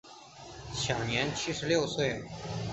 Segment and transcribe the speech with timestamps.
[0.73, 2.23] 享年七十六岁。